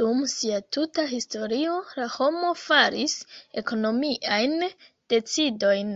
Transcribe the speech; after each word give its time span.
Dum 0.00 0.20
sia 0.32 0.58
tuta 0.76 1.06
historio 1.12 1.72
la 2.02 2.06
homo 2.18 2.52
faris 2.66 3.16
ekonomiajn 3.64 4.56
decidojn. 5.16 5.94